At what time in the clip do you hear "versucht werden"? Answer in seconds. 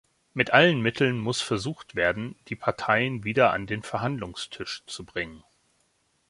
1.43-2.35